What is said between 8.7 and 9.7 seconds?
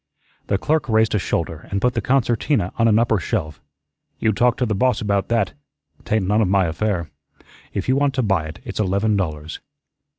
eleven dollars."